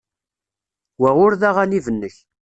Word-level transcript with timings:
Wa 1.01 1.09
ur 1.25 1.31
d 1.39 1.41
aɣanib-nnek. 1.49 2.15